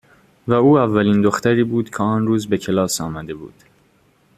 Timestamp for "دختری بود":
1.21-1.89